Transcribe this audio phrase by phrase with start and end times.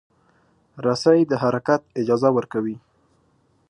[0.85, 2.75] رسۍ د حرکت اجازه ورکوي.